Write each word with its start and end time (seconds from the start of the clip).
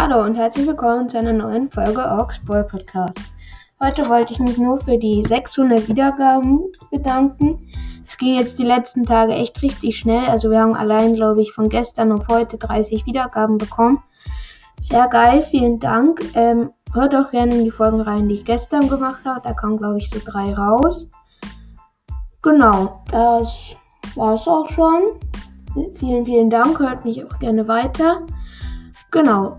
Hallo 0.00 0.22
und 0.22 0.36
herzlich 0.36 0.64
willkommen 0.64 1.08
zu 1.08 1.18
einer 1.18 1.32
neuen 1.32 1.72
Folge 1.72 1.98
Orks 1.98 2.38
Boy 2.44 2.62
Podcast. 2.62 3.18
Heute 3.82 4.08
wollte 4.08 4.32
ich 4.32 4.38
mich 4.38 4.56
nur 4.56 4.80
für 4.80 4.96
die 4.96 5.24
600 5.24 5.88
Wiedergaben 5.88 6.70
bedanken. 6.92 7.58
Es 8.06 8.16
ging 8.16 8.38
jetzt 8.38 8.60
die 8.60 8.64
letzten 8.64 9.02
Tage 9.02 9.32
echt 9.32 9.60
richtig 9.60 9.98
schnell. 9.98 10.24
Also 10.26 10.52
wir 10.52 10.60
haben 10.60 10.76
allein, 10.76 11.14
glaube 11.14 11.42
ich, 11.42 11.52
von 11.52 11.68
gestern 11.68 12.12
auf 12.12 12.28
heute 12.28 12.58
30 12.58 13.06
Wiedergaben 13.06 13.58
bekommen. 13.58 14.00
Sehr 14.80 15.08
geil, 15.08 15.42
vielen 15.42 15.80
Dank. 15.80 16.22
Ähm, 16.34 16.70
hört 16.94 17.16
auch 17.16 17.32
gerne 17.32 17.56
in 17.56 17.64
die 17.64 17.72
Folgen 17.72 18.00
rein, 18.00 18.28
die 18.28 18.36
ich 18.36 18.44
gestern 18.44 18.88
gemacht 18.88 19.24
habe. 19.24 19.40
Da 19.42 19.52
kamen, 19.52 19.78
glaube 19.78 19.98
ich, 19.98 20.08
so 20.10 20.20
drei 20.24 20.54
raus. 20.54 21.08
Genau, 22.40 23.02
das 23.10 23.74
war 24.14 24.34
es 24.34 24.46
auch 24.46 24.70
schon. 24.70 25.02
Vielen, 25.94 26.24
vielen 26.24 26.50
Dank. 26.50 26.78
Hört 26.78 27.04
mich 27.04 27.24
auch 27.24 27.36
gerne 27.40 27.66
weiter. 27.66 28.24
Genau. 29.10 29.58